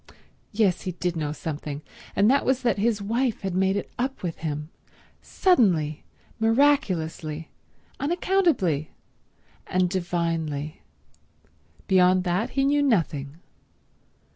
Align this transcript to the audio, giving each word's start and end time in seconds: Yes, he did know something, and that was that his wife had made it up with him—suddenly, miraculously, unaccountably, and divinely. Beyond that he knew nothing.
Yes, 0.51 0.81
he 0.81 0.93
did 0.93 1.15
know 1.15 1.31
something, 1.31 1.83
and 2.15 2.27
that 2.27 2.43
was 2.43 2.63
that 2.63 2.79
his 2.79 3.03
wife 3.03 3.41
had 3.41 3.53
made 3.53 3.75
it 3.77 3.91
up 3.99 4.23
with 4.23 4.39
him—suddenly, 4.39 6.03
miraculously, 6.39 7.49
unaccountably, 7.99 8.89
and 9.67 9.91
divinely. 9.91 10.81
Beyond 11.85 12.23
that 12.23 12.49
he 12.57 12.63
knew 12.65 12.81
nothing. 12.81 13.41